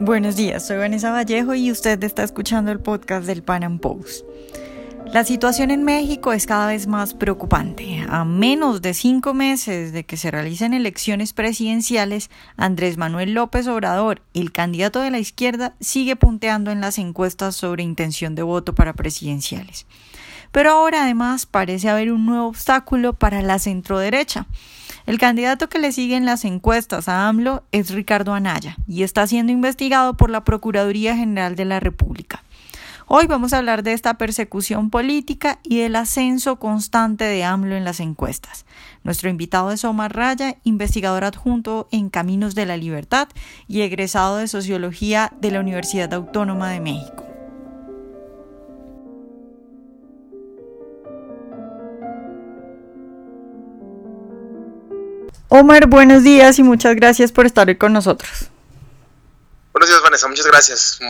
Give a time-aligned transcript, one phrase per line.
[0.00, 4.24] Buenos días, soy Vanessa Vallejo y usted está escuchando el podcast del Pan Am Post.
[5.12, 8.06] La situación en México es cada vez más preocupante.
[8.08, 14.22] A menos de cinco meses de que se realicen elecciones presidenciales, Andrés Manuel López Obrador,
[14.34, 18.92] el candidato de la izquierda, sigue punteando en las encuestas sobre intención de voto para
[18.92, 19.84] presidenciales.
[20.52, 24.46] Pero ahora además parece haber un nuevo obstáculo para la centroderecha.
[25.08, 29.26] El candidato que le sigue en las encuestas a AMLO es Ricardo Anaya y está
[29.26, 32.44] siendo investigado por la Procuraduría General de la República.
[33.06, 37.84] Hoy vamos a hablar de esta persecución política y del ascenso constante de AMLO en
[37.84, 38.66] las encuestas.
[39.02, 43.28] Nuestro invitado es Omar Raya, investigador adjunto en Caminos de la Libertad
[43.66, 47.27] y egresado de Sociología de la Universidad Autónoma de México.
[55.50, 58.50] Omar, buenos días y muchas gracias por estar hoy con nosotros.
[59.72, 60.28] Buenos días, Vanessa.
[60.28, 61.00] Muchas gracias.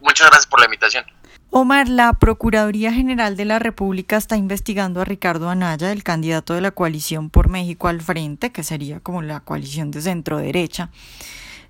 [0.00, 1.04] muchas gracias por la invitación.
[1.50, 6.60] Omar, la Procuraduría General de la República está investigando a Ricardo Anaya, el candidato de
[6.60, 10.90] la coalición por México al frente, que sería como la coalición de centro derecha.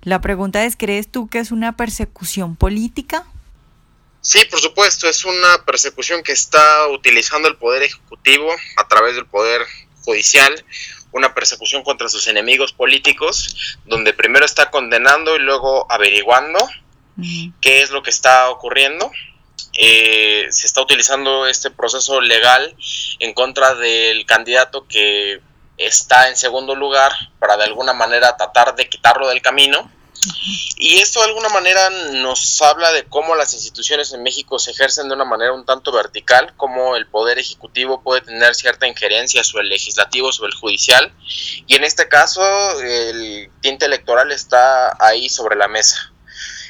[0.01, 3.25] La pregunta es, ¿crees tú que es una persecución política?
[4.21, 9.27] Sí, por supuesto, es una persecución que está utilizando el Poder Ejecutivo a través del
[9.27, 9.61] Poder
[10.03, 10.65] Judicial
[11.11, 16.59] una persecución contra sus enemigos políticos, donde primero está condenando y luego averiguando
[17.61, 19.11] qué es lo que está ocurriendo.
[19.73, 22.75] Eh, se está utilizando este proceso legal
[23.19, 25.41] en contra del candidato que
[25.77, 29.89] está en segundo lugar para de alguna manera tratar de quitarlo del camino
[30.77, 35.07] y esto de alguna manera nos habla de cómo las instituciones en México se ejercen
[35.07, 39.63] de una manera un tanto vertical, cómo el poder ejecutivo puede tener cierta injerencia sobre
[39.63, 41.13] el legislativo, sobre el judicial,
[41.67, 42.41] y en este caso
[42.81, 46.13] el tinte electoral está ahí sobre la mesa.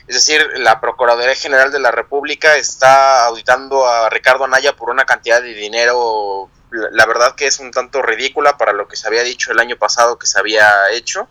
[0.08, 5.06] Es decir, la Procuraduría General de la República está auditando a Ricardo Anaya por una
[5.06, 9.24] cantidad de dinero la verdad que es un tanto ridícula para lo que se había
[9.24, 11.28] dicho el año pasado que se había hecho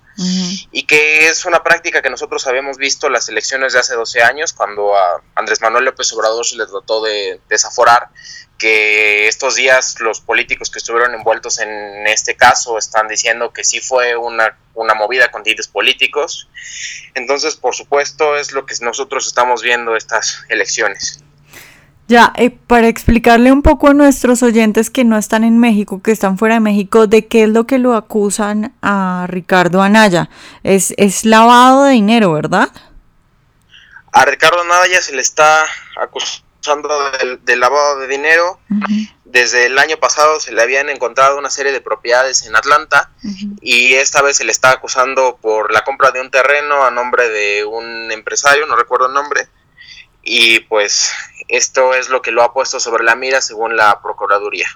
[0.72, 4.22] y que es una práctica que nosotros habíamos visto en las elecciones de hace 12
[4.22, 8.10] años cuando a Andrés Manuel López Obrador se le trató de desaforar
[8.58, 13.80] que estos días los políticos que estuvieron envueltos en este caso están diciendo que sí
[13.80, 16.48] fue una, una movida con tintes políticos.
[17.14, 21.22] Entonces, por supuesto, es lo que nosotros estamos viendo estas elecciones.
[22.08, 26.10] Ya, eh, para explicarle un poco a nuestros oyentes que no están en México, que
[26.10, 30.30] están fuera de México, de qué es lo que lo acusan a Ricardo Anaya.
[30.62, 32.70] Es, es lavado de dinero, ¿verdad?
[34.10, 35.66] A Ricardo Anaya se le está
[36.00, 36.88] acusando
[37.44, 38.58] de, lavado de dinero.
[39.26, 43.10] Desde el año pasado se le habían encontrado una serie de propiedades en Atlanta
[43.60, 47.28] y esta vez se le está acusando por la compra de un terreno a nombre
[47.28, 49.46] de un empresario, no recuerdo el nombre
[50.22, 51.12] y pues
[51.48, 54.68] esto es lo que lo ha puesto sobre la mira según la Procuraduría.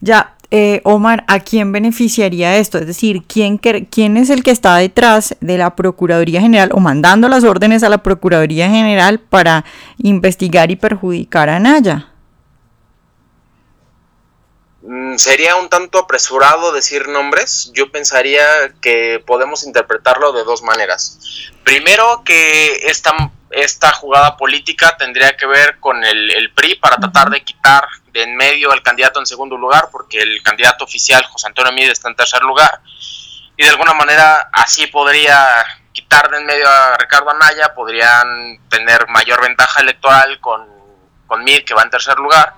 [0.00, 2.76] Ya, eh, Omar, ¿a quién beneficiaría esto?
[2.76, 7.28] Es decir, ¿quién, ¿quién es el que está detrás de la Procuraduría General o mandando
[7.28, 9.64] las órdenes a la Procuraduría General para
[9.98, 12.12] investigar y perjudicar a Naya?
[14.82, 17.70] Mm, sería un tanto apresurado decir nombres.
[17.72, 18.44] Yo pensaría
[18.80, 21.18] que podemos interpretarlo de dos maneras.
[21.64, 23.14] Primero, que esta,
[23.52, 28.36] esta jugada política tendría que ver con el, PRI para tratar de quitar de en
[28.36, 32.16] medio al candidato en segundo lugar, porque el candidato oficial, José Antonio Mide, está en
[32.16, 32.80] tercer lugar.
[33.56, 35.46] Y de alguna manera así podría
[35.92, 40.72] quitar de en medio a Ricardo Anaya, podrían tener mayor ventaja electoral con
[41.32, 42.52] con Mid, que va en tercer lugar.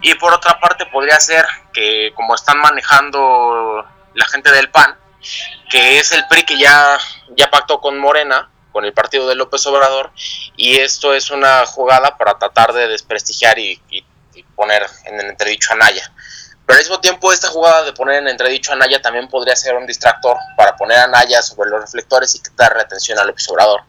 [0.00, 3.84] Y por otra parte podría ser que como están manejando
[4.14, 4.96] la gente del PAN,
[5.68, 6.96] que es el PRI que ya,
[7.36, 10.10] ya pactó con Morena, con el partido de López Obrador,
[10.56, 13.80] y esto es una jugada para tratar de desprestigiar y,
[14.56, 16.12] poner en el entredicho a Naya.
[16.66, 19.74] Pero al mismo tiempo esta jugada de poner en entredicho a Naya también podría ser
[19.76, 23.82] un distractor para poner a Naya sobre los reflectores y quitarle atención a López Obrador.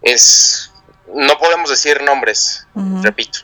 [0.00, 0.72] Es,
[1.14, 2.66] no podemos decir nombres,
[3.02, 3.40] repito.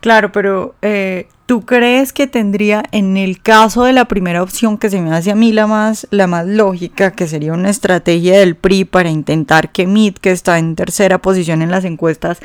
[0.00, 4.90] Claro, pero eh, ¿tú crees que tendría, en el caso de la primera opción que
[4.90, 8.56] se me hace a mí la más, la más lógica, que sería una estrategia del
[8.56, 12.38] PRI para intentar que MIT, que está en tercera posición en las encuestas,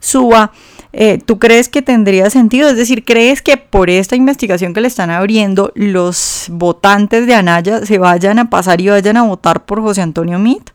[0.00, 0.52] suba?
[0.92, 2.68] Eh, ¿Tú crees que tendría sentido?
[2.68, 7.84] Es decir, ¿crees que por esta investigación que le están abriendo, los votantes de Anaya
[7.84, 10.70] se vayan a pasar y vayan a votar por José Antonio Mit?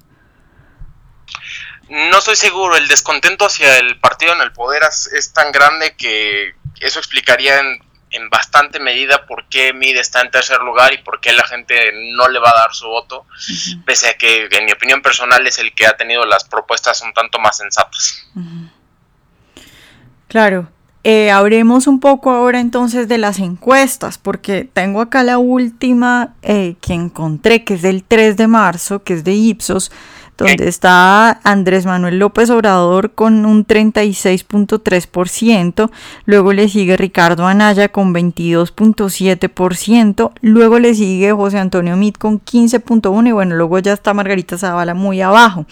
[1.90, 6.54] No estoy seguro, el descontento hacia el partido en el poder es, tan grande que
[6.80, 7.60] eso explicaría
[8.12, 11.92] en bastante medida por qué Mide está en tercer lugar y por qué la gente
[12.16, 13.26] no le va a dar su voto,
[13.86, 17.14] pese a que en mi opinión personal es el que ha tenido las propuestas un
[17.14, 18.28] tanto más sensatas.
[20.28, 20.72] Claro.
[21.06, 26.75] Eh, hablemos un poco ahora entonces de las encuestas, porque tengo acá la última eh,
[26.81, 29.94] que encontré, que es del 3 de marzo, que es de Ipsos,
[30.38, 35.92] donde está Andrés Manuel López Obrador con un 36.3%,
[36.25, 43.28] luego le sigue Ricardo Anaya con 22.7%, luego le sigue José Antonio Mit con 15.1%
[43.28, 45.66] y bueno, luego ya está Margarita Zavala muy abajo.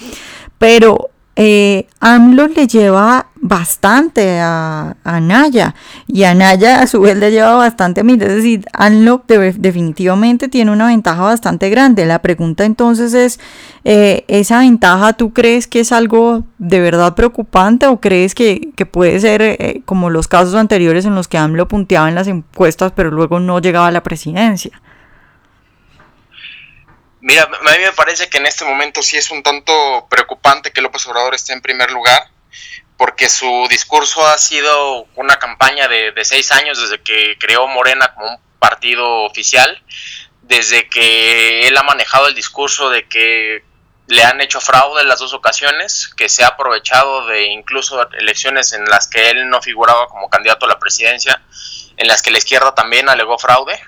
[0.57, 5.75] Pero eh, AMLO le lleva bastante a, Anaya
[6.07, 8.13] y Anaya a su vez le lleva bastante a mí.
[8.13, 12.07] Es decir, AMLO definitivamente tiene una ventaja bastante grande.
[12.07, 13.39] La pregunta entonces es,
[13.83, 19.19] eh, ¿esa ventaja tú crees que es algo de verdad preocupante o crees que, puede
[19.19, 23.11] ser eh, como los casos anteriores en los que AMLO punteaba en las encuestas pero
[23.11, 24.81] luego no llegaba a la presidencia?
[27.19, 30.81] Mira, a mí me parece que en este momento sí es un tanto preocupante que
[30.81, 32.29] López Obrador esté en primer lugar,
[32.95, 38.27] porque su discurso ha sido una campaña de, seis años desde que creó Morena como
[38.27, 39.81] un partido oficial,
[40.43, 43.63] desde que él ha manejado el discurso de que
[44.07, 48.73] le han hecho fraude en las dos ocasiones, que se ha aprovechado de incluso elecciones
[48.73, 51.41] en las que él no figuraba como candidato a la presidencia,
[51.97, 53.81] en las que la izquierda también alegó fraude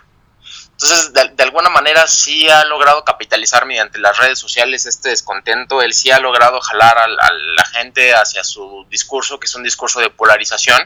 [0.81, 5.93] entonces, de, alguna manera sí ha logrado capitalizar mediante las redes sociales este descontento, él
[5.93, 10.09] sí ha logrado jalar a, la gente hacia su discurso, que es un discurso de
[10.09, 10.79] polarización,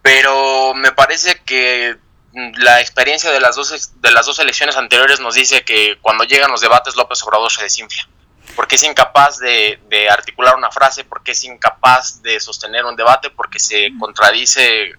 [0.00, 1.98] pero me parece que
[2.32, 6.50] la experiencia de las dos, de las dos elecciones anteriores nos dice que cuando llegan
[6.50, 8.08] los debates López Obrador se desinfla,
[8.56, 13.28] porque es incapaz de, de articular una frase, porque es incapaz de sostener un debate,
[13.28, 14.94] porque se contradice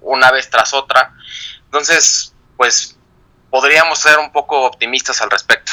[0.00, 1.14] una vez tras otra.
[1.66, 2.95] Entonces, pues
[3.50, 5.72] podríamos ser un poco optimistas al respecto.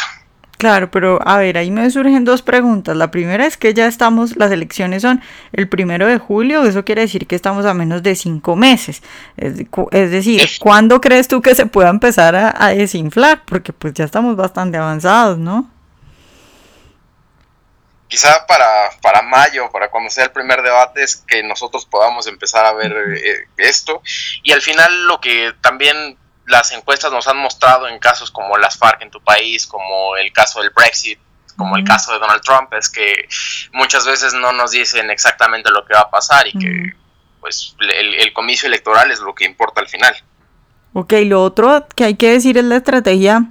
[0.63, 2.95] Claro, pero a ver, ahí me surgen dos preguntas.
[2.95, 5.21] La primera es que ya estamos, las elecciones son
[5.51, 9.03] el primero de julio, eso quiere decir que estamos a menos de cinco meses.
[9.35, 9.57] Es,
[9.91, 13.43] decir, ¿cuándo crees tú que se pueda empezar a, desinflar?
[13.43, 15.69] Porque pues ya estamos bastante avanzados, ¿no?
[18.07, 18.65] Quizá para,
[19.01, 22.93] para mayo, para cuando sea el primer debate, es que nosotros podamos empezar a ver
[23.17, 24.01] eh, esto.
[24.43, 28.77] Y al final lo que también las encuestas nos han mostrado en casos como las
[28.77, 31.19] FARC en tu país, como el caso del Brexit,
[31.57, 33.27] como el caso de Donald Trump, es que
[33.71, 36.93] muchas veces no nos dicen exactamente lo que va a pasar y que
[37.39, 40.15] pues el, comicio electoral es lo que importa al final.
[40.93, 43.45] Ok, lo otro que hay que decir es la estrategia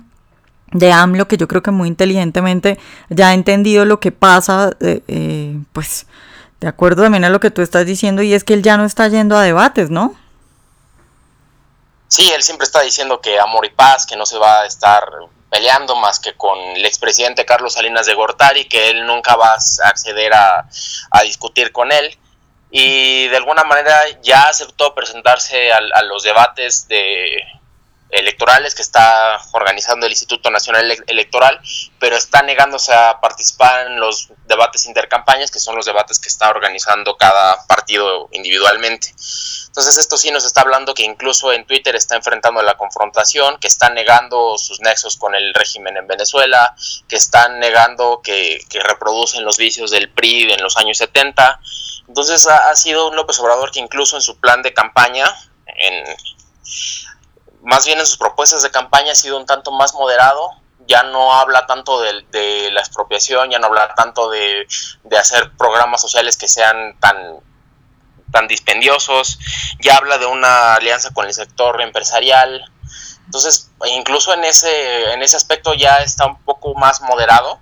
[0.72, 2.78] de AMLO, que yo creo que muy inteligentemente
[3.10, 6.06] ya ha entendido lo que pasa, eh, eh, pues
[6.60, 8.84] de acuerdo también a lo que tú estás diciendo, y es que él ya no
[8.84, 10.14] está yendo a debates, ¿no?
[12.12, 15.02] Sí, él siempre está diciendo que amor y paz, que no se va a estar
[15.48, 19.88] peleando más que con el expresidente Carlos Salinas de Gortari, que él nunca va a
[19.88, 20.68] acceder a,
[21.24, 22.14] discutir con él.
[22.70, 27.38] Y de alguna manera ya aceptó presentarse a los debates de,
[28.12, 31.60] electorales que está organizando el Instituto Nacional Electoral,
[31.98, 36.50] pero está negándose a participar en los debates intercampañas, que son los debates que está
[36.50, 39.08] organizando cada partido individualmente.
[39.72, 43.68] Entonces esto sí nos está hablando que incluso en Twitter está enfrentando la confrontación, que
[43.68, 46.76] está negando sus nexos con el régimen en Venezuela,
[47.08, 51.60] que están negando que, reproducen los vicios del PRI en los años 70.
[52.08, 55.24] Entonces ha, sido un López Obrador que incluso en su plan de campaña,
[55.66, 56.04] en,
[57.62, 60.50] más bien en sus propuestas de campaña ha sido un tanto más moderado,
[60.86, 64.66] ya no habla tanto de, la expropiación, ya no habla tanto de,
[65.18, 67.16] hacer programas sociales que sean tan,
[68.32, 69.38] tan dispendiosos,
[69.80, 72.64] ya habla de una alianza con el sector empresarial.
[73.24, 77.60] Entonces, incluso en ese, en ese aspecto ya está un poco más moderado,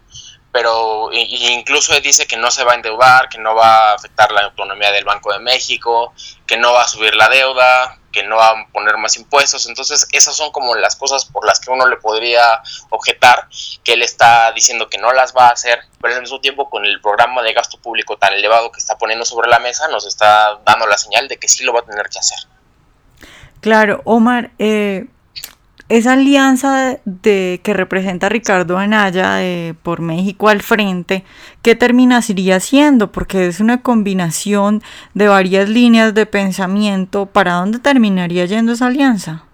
[0.53, 4.43] pero incluso dice que no se va a endeudar, que no va a afectar la
[4.47, 6.13] autonomía del Banco de México,
[6.47, 9.69] que no va a subir la deuda, que no van a poner más impuestos.
[9.69, 13.49] Entonces, esas son como las cosas por las que uno le podría objetar
[13.85, 16.85] que él está diciendo que no las va a hacer, pero al mismo tiempo con
[16.85, 20.61] el programa de gasto público tan elevado que está poniendo sobre la mesa, nos está
[20.65, 22.39] dando la señal de que sí lo va a tener que hacer.
[23.61, 25.07] Claro, Omar, eh,
[25.91, 29.41] esa alianza de, que representa Ricardo Anaya
[29.83, 31.25] por México al frente,
[31.63, 33.11] ¿qué terminaría siendo?
[33.11, 37.27] Porque es una combinación de varias líneas de pensamiento.
[37.27, 39.45] ¿Para dónde terminaría yendo esa alianza?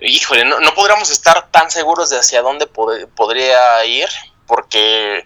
[0.00, 4.08] Híjole, no, podríamos estar tan seguros de hacia dónde podría ir,
[4.46, 5.24] porque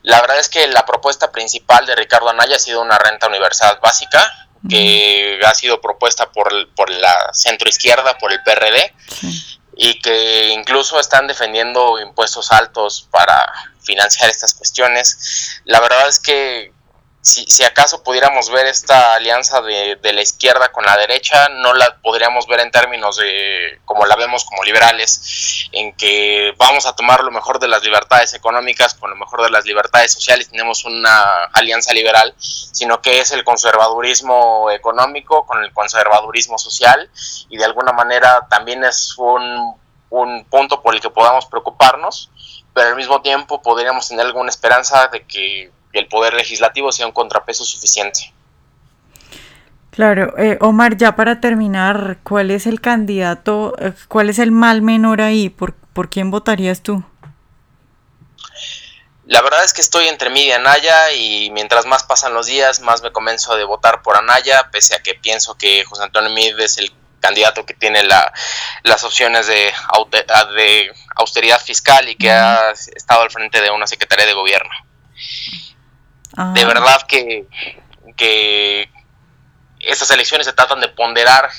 [0.00, 3.78] la verdad es que la propuesta principal de Ricardo Anaya ha sido una renta universal
[3.82, 8.92] básica que ha sido propuesta por, por la centroizquierda, por el PRD,
[9.76, 15.60] y que incluso están defendiendo impuestos altos para financiar estas cuestiones.
[15.64, 16.72] La verdad es que
[17.28, 21.74] si, si, acaso pudiéramos ver esta alianza de, de, la izquierda con la derecha, no
[21.74, 26.96] la podríamos ver en términos de como la vemos como liberales, en que vamos a
[26.96, 30.86] tomar lo mejor de las libertades económicas con lo mejor de las libertades sociales, tenemos
[30.86, 37.10] una alianza liberal, sino que es el conservadurismo económico con el conservadurismo social
[37.50, 39.76] y de alguna manera también es un,
[40.08, 42.30] un punto por el que podamos preocuparnos,
[42.72, 47.12] pero al mismo tiempo podríamos tener alguna esperanza de que el poder legislativo sea un
[47.12, 48.32] contrapeso suficiente.
[49.90, 54.80] Claro, eh, Omar, ya para terminar, ¿cuál es el candidato, eh, cuál es el mal
[54.80, 55.48] menor ahí?
[55.48, 57.02] ¿Por, ¿Por quién votarías tú?
[59.26, 62.80] La verdad es que estoy entre mí y Anaya y mientras más pasan los días,
[62.80, 66.58] más me convenzo de votar por Anaya, pese a que pienso que José Antonio Mid
[66.60, 68.32] es el candidato que tiene la,
[68.84, 69.72] las opciones de,
[70.54, 74.70] de austeridad fiscal y que ha estado al frente de una secretaría de gobierno.
[76.54, 77.46] De verdad que,
[78.16, 78.88] que
[79.80, 81.50] estas elecciones se tratan de ponderar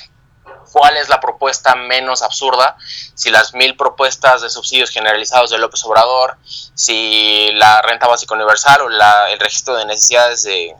[0.72, 2.76] cuál es la propuesta menos absurda,
[3.14, 6.38] si las mil propuestas de subsidios generalizados de López Obrador,
[6.74, 10.74] si la renta básica universal o la, el registro de necesidades de,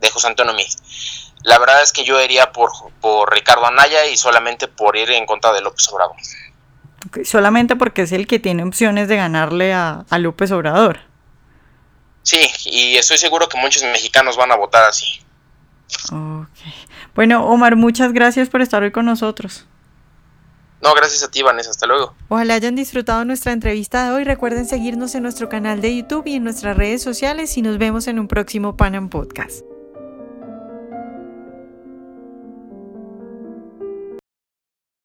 [0.00, 0.68] de José Antonio Mid.
[1.42, 5.26] La verdad es que yo iría por, por Ricardo Anaya y solamente por ir en
[5.26, 6.16] contra de López Obrador.
[7.24, 11.09] solamente porque es el que tiene opciones de ganarle a, a López Obrador.
[12.22, 15.20] Sí, y estoy seguro que muchos mexicanos van a votar así.
[16.06, 16.74] Okay.
[17.14, 19.66] Bueno, Omar, muchas gracias por estar hoy con nosotros.
[20.82, 21.70] No, gracias a ti, Vanessa.
[21.70, 22.14] Hasta luego.
[22.28, 24.24] Ojalá hayan disfrutado nuestra entrevista de hoy.
[24.24, 28.06] Recuerden seguirnos en nuestro canal de YouTube y en nuestras redes sociales y nos vemos
[28.06, 29.69] en un próximo Panam Podcast.